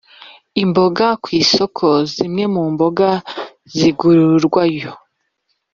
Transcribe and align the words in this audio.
imboga 0.63 1.05
kwi 1.23 1.37
soko, 1.51 1.87
zimwe 2.13 2.43
mu 2.53 2.63
mboga 2.73 3.09
zigurwayo 3.75 4.91